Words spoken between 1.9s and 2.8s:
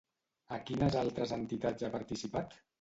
participat?